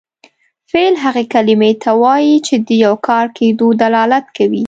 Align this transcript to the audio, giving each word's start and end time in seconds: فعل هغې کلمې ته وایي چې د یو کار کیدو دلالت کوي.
فعل 0.71 0.93
هغې 1.05 1.23
کلمې 1.33 1.71
ته 1.83 1.91
وایي 2.03 2.35
چې 2.47 2.55
د 2.67 2.69
یو 2.85 2.95
کار 3.07 3.25
کیدو 3.37 3.67
دلالت 3.83 4.25
کوي. 4.37 4.59